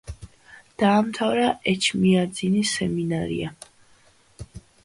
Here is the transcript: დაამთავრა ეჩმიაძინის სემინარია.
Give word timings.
დაამთავრა 0.83 1.51
ეჩმიაძინის 1.73 2.75
სემინარია. 2.81 3.55